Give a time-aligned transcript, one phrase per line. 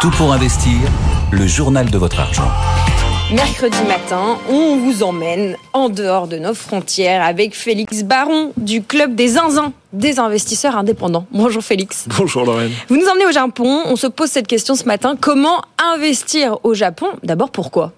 [0.00, 0.72] Tout pour investir,
[1.30, 2.48] le journal de votre argent.
[3.34, 9.14] Mercredi matin, on vous emmène en dehors de nos frontières avec Félix Baron du Club
[9.14, 11.26] des Zinzins, des investisseurs indépendants.
[11.32, 12.06] Bonjour Félix.
[12.16, 12.72] Bonjour Lorraine.
[12.88, 13.82] Vous nous emmenez au Japon.
[13.84, 15.16] On se pose cette question ce matin.
[15.20, 15.60] Comment
[15.94, 17.08] investir au Japon?
[17.22, 17.92] D'abord, pourquoi?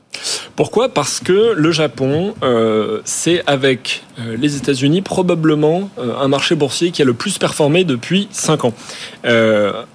[0.56, 0.90] Pourquoi?
[0.90, 6.90] Parce que le Japon, euh, c'est avec euh, les États-Unis probablement euh, un marché boursier
[6.90, 8.74] qui a le plus performé depuis 5 ans.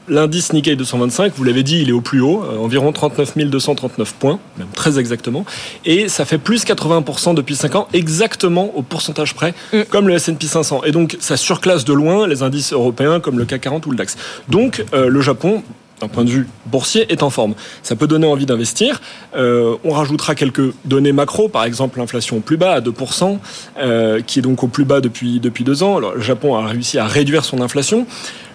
[0.10, 4.40] L'indice Nikkei 225, vous l'avez dit, il est au plus haut, environ 39 239 points,
[4.58, 5.46] même très exactement,
[5.84, 9.82] et ça fait plus 80% depuis 5 ans, exactement au pourcentage près, mm.
[9.90, 10.86] comme le S&P 500.
[10.86, 13.98] Et donc ça surclasse de loin les indices européens comme le CAC 40 ou le
[13.98, 14.16] DAX.
[14.48, 15.62] Donc le Japon
[16.02, 17.56] d'un point de vue boursier, est en forme.
[17.84, 19.02] Ça peut donner envie d'investir.
[19.36, 23.40] Euh, on rajoutera quelques données macro, par exemple l'inflation au plus bas à 2%,
[23.80, 25.98] euh, qui est donc au plus bas depuis, depuis deux ans.
[25.98, 28.06] Alors, le Japon a réussi à réduire son inflation.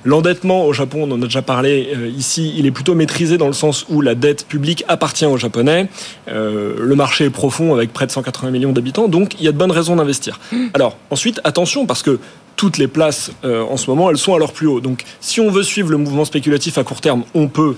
[0.05, 3.47] L'endettement au Japon, on en a déjà parlé euh, ici, il est plutôt maîtrisé dans
[3.47, 5.89] le sens où la dette publique appartient aux Japonais.
[6.27, 9.57] Le marché est profond avec près de 180 millions d'habitants, donc il y a de
[9.57, 10.41] bonnes raisons d'investir.
[10.75, 12.19] Alors ensuite, attention parce que
[12.57, 14.81] toutes les places euh, en ce moment, elles sont à leur plus haut.
[14.81, 17.77] Donc, si on veut suivre le mouvement spéculatif à court terme, on peut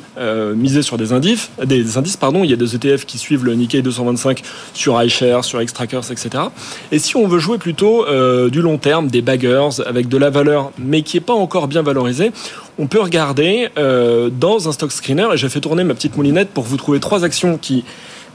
[0.55, 1.51] miser sur des indices.
[1.65, 2.45] Des indices, pardon.
[2.45, 6.45] Il y a des ETF qui suivent le Nikkei 225 sur iShares, sur Xtrackers, etc.
[6.93, 8.05] Et si on veut jouer plutôt
[8.49, 11.83] du long terme, des baggers avec de la valeur, mais qui n'est pas encore bien
[11.83, 12.33] valorisée
[12.79, 16.51] on peut regarder euh, dans un stock screener, et j'ai fait tourner ma petite moulinette
[16.51, 17.85] pour vous trouver trois actions qui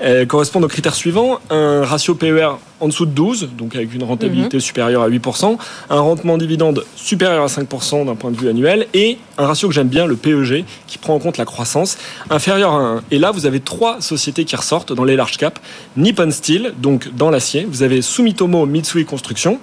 [0.02, 1.40] euh, correspondent aux critères suivants.
[1.50, 4.62] Un ratio PER en dessous de 12, donc avec une rentabilité mhm.
[4.62, 5.58] supérieure à 8%,
[5.90, 9.74] un rendement dividende supérieur à 5% d'un point de vue annuel, et un ratio que
[9.74, 11.98] j'aime bien, le PEG, qui prend en compte la croissance,
[12.30, 13.04] inférieur à 1.
[13.12, 15.60] Et là, vous avez trois sociétés qui ressortent dans les large caps.
[15.98, 17.68] Nippon Steel, donc dans l'acier.
[17.70, 19.60] Vous avez Sumitomo Mitsui Construction.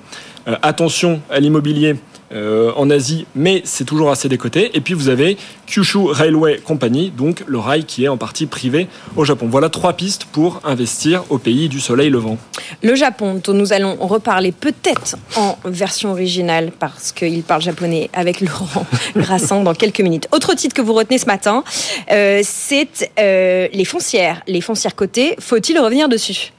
[0.48, 1.96] Euh, attention à l'immobilier
[2.32, 4.70] euh, en Asie, mais c'est toujours assez décoté.
[4.74, 8.88] Et puis vous avez Kyushu Railway Company, donc le rail qui est en partie privé
[9.16, 9.48] au Japon.
[9.50, 12.38] Voilà trois pistes pour investir au pays du soleil levant.
[12.82, 18.40] Le Japon, dont nous allons reparler peut-être en version originale parce qu'il parle japonais avec
[18.46, 20.28] Laurent Grassan dans quelques minutes.
[20.32, 21.64] Autre titre que vous retenez ce matin,
[22.10, 24.42] euh, c'est euh, les foncières.
[24.46, 26.52] Les foncières cotées, faut-il revenir dessus?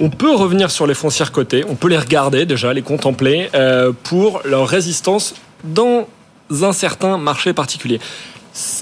[0.00, 3.92] On peut revenir sur les foncières cotées, on peut les regarder déjà, les contempler euh,
[4.02, 6.06] pour leur résistance dans
[6.62, 8.00] un certain marché particulier.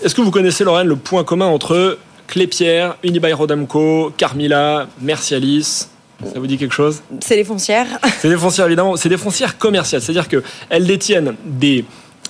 [0.03, 5.89] Est-ce que vous connaissez, Lorraine, le point commun entre Clépierre, Unibail-Rodamco, Carmila, Mercialis
[6.33, 7.03] ça vous dit quelque chose?
[7.21, 7.87] C'est les foncières.
[8.21, 8.97] C'est des foncières, évidemment.
[8.97, 10.01] C'est des foncières commerciales.
[10.01, 11.85] C'est-à-dire qu'elles détiennent des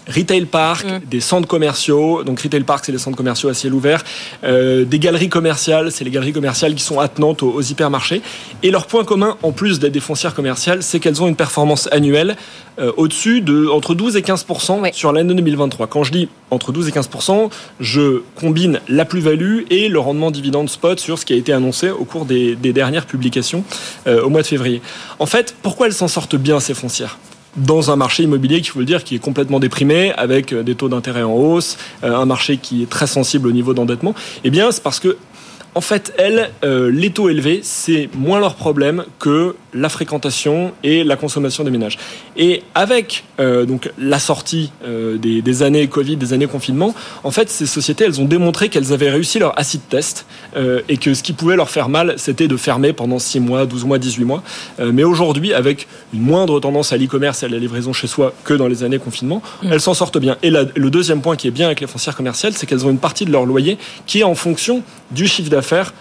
[0.08, 1.00] retail park, mm.
[1.08, 2.24] des centres commerciaux.
[2.24, 4.04] Donc retail park, c'est les centres commerciaux à ciel ouvert.
[4.44, 8.22] Euh, des galeries commerciales, c'est les galeries commerciales qui sont attenantes aux, hypermarchés.
[8.62, 11.88] Et leur point commun, en plus d'être des foncières commerciales, c'est qu'elles ont une performance
[11.92, 12.36] annuelle
[12.78, 15.86] euh, au-dessus de entre 12 et 15% sur l'année 2023.
[15.86, 20.68] Quand je dis entre 12 et 15% je combine la plus-value et le rendement dividende
[20.68, 23.64] spot sur ce qui a été annoncé au cours des, dernières publications
[24.06, 24.80] euh, au mois de février.
[25.18, 27.18] En fait, pourquoi elles s'en sortent bien ces foncières?
[27.56, 30.74] Dans un marché immobilier qu'il faut le dire qui est complètement déprimé avec euh, des
[30.74, 34.14] taux d'intérêt en hausse, euh, un marché qui est très sensible au niveau d'endettement,
[34.44, 35.16] eh bien c'est parce que
[35.74, 41.02] en fait, elles, euh, les taux élevés, c'est moins leur problème que la fréquentation et
[41.02, 41.98] la consommation des ménages.
[42.36, 46.94] Et avec euh, donc la sortie euh, des, années Covid, des années confinement,
[47.24, 50.26] en fait, ces sociétés, elles ont démontré qu'elles avaient réussi leur acid test
[50.88, 53.84] et que ce qui pouvait leur faire mal, c'était de fermer pendant 6 mois, 12
[53.84, 54.42] mois, 18 mois.
[54.78, 58.52] mais aujourd'hui, avec une moindre tendance à l'e-commerce et à la livraison chez soi que
[58.52, 59.72] dans les années confinement, mmh.
[59.72, 60.36] elles s'en sortent bien.
[60.42, 62.98] Et le deuxième point qui est bien avec les foncières commerciales, c'est qu'elles ont une
[62.98, 65.92] partie de leur loyer qui est en fonction du chiffre d'affaires faire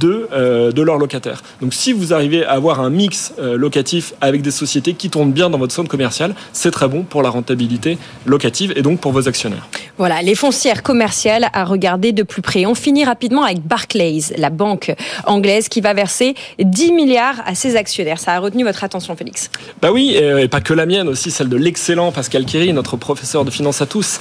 [0.00, 1.42] de, euh, de leurs locataires.
[1.60, 5.32] Donc si vous arrivez à avoir un mix euh, locatif avec des sociétés qui tournent
[5.32, 9.12] bien dans votre zone commerciale, c'est très bon pour la rentabilité locative et donc pour
[9.12, 9.68] vos actionnaires.
[9.98, 12.66] Voilà, les foncières commerciales à regarder de plus près.
[12.66, 14.94] On finit rapidement avec Barclays, la banque
[15.24, 18.18] anglaise qui va verser 10 milliards à ses actionnaires.
[18.18, 19.50] Ça a retenu votre attention, Félix?
[19.80, 22.96] Bah oui, euh, et pas que la mienne, aussi celle de l'excellent Pascal Kiri, notre
[22.96, 24.20] professeur de finance à tous.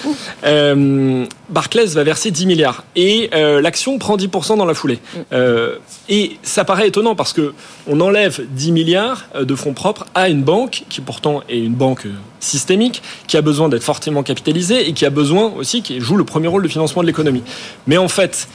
[1.50, 5.00] Barclays va verser 10 milliards et l'action prend 10% dans la foulée.
[5.16, 5.20] Mm.
[5.56, 5.78] Euh,
[6.10, 7.54] et ça paraît étonnant parce que
[7.88, 11.74] on enlève 10 milliards euh, de fonds propres à une banque qui pourtant est une
[11.74, 12.07] banque
[12.40, 16.25] systémique, qui a besoin d'être fortement capitalisée et qui a besoin aussi, qui joue le
[16.25, 17.44] premier rôle de financement de l'économie.
[17.88, 18.48] Mais en fait,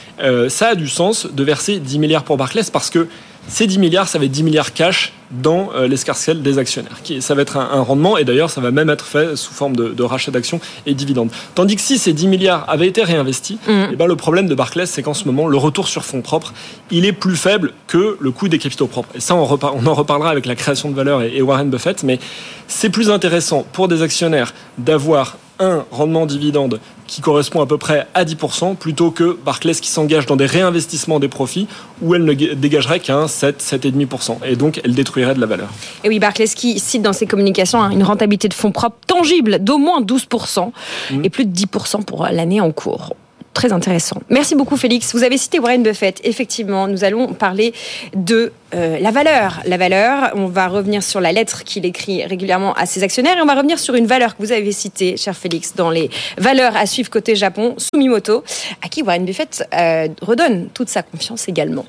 [0.47, 3.07] ça a du sens de verser 10 milliards pour Barclays parce que
[3.51, 6.97] ces 10 milliards, ça va être 10 milliards cash dans euh, l'escarcelle des actionnaires.
[7.19, 10.03] Ça va être un, rendement et d'ailleurs, ça va même être fait sous forme de,
[10.03, 11.29] rachat d'actions et dividendes.
[11.53, 13.71] Tandis que si ces 10 milliards avaient été réinvestis, mmh.
[13.71, 16.21] et eh ben, le problème de Barclays, c'est qu'en ce moment, le retour sur fonds
[16.21, 16.53] propres,
[16.91, 19.09] il est plus faible que le coût des capitaux propres.
[19.15, 22.19] Et ça, on, on en reparlera avec la création de valeur et Warren Buffett, mais
[22.67, 26.79] c'est plus intéressant pour des actionnaires d'avoir un rendement dividende
[27.11, 31.19] qui correspond à peu près à 10%, plutôt que Barclays qui s'engage dans des réinvestissements
[31.19, 31.67] des profits
[32.01, 34.37] où elle ne dégagerait qu'un 7, 7,5%.
[34.45, 35.67] Et donc, elle détruirait de la valeur.
[36.05, 39.61] Et oui, Barclays qui cite dans ses communications hein, une rentabilité de fonds propres tangible
[39.61, 40.71] d'au moins 12%
[41.11, 41.25] mmh.
[41.25, 43.13] et plus de 10% pour l'année en cours
[43.53, 44.17] très intéressant.
[44.29, 45.13] Merci beaucoup Félix.
[45.13, 46.19] Vous avez cité Warren Buffett.
[46.23, 47.73] Effectivement, nous allons parler
[48.15, 49.61] de euh, la valeur.
[49.65, 53.41] La valeur, on va revenir sur la lettre qu'il écrit régulièrement à ses actionnaires et
[53.41, 56.75] on va revenir sur une valeur que vous avez citée, cher Félix, dans les valeurs
[56.77, 58.43] à suivre côté Japon, Sumimoto,
[58.81, 61.85] à qui Warren Buffett euh, redonne toute sa confiance également.